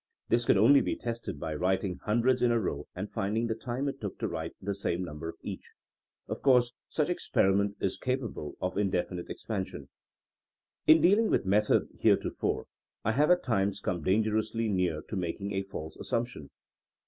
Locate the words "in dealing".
10.87-11.29